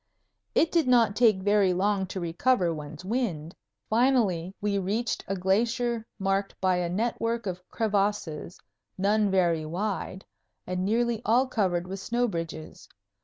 [0.55, 3.53] It did not take very long to recover one's wind.
[3.87, 8.59] Finally we reached a glacier marked by a network of crevasses,
[8.97, 10.25] none very wide,
[10.65, 12.89] and nearly all covered with snow bridges.